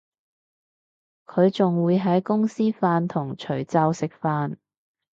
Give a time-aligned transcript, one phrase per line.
[1.27, 4.57] 佢仲會喺公司飯堂除罩食飯